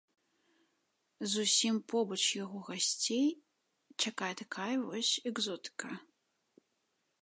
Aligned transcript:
Зусім 1.33 1.75
побач 1.93 2.19
яго 2.43 2.59
гасцей 2.71 3.29
чакае 4.07 4.33
такая 4.43 4.71
вось 4.91 5.13
экзотыка. 5.33 5.89